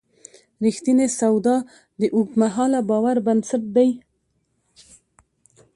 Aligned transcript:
رښتینې 0.65 1.07
سودا 1.19 1.57
د 2.01 2.01
اوږدمهاله 2.15 2.79
باور 2.89 3.17
بنسټ 3.25 3.63
دی. 3.75 3.89